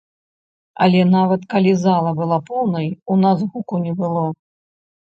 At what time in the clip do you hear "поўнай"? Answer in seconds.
2.51-2.87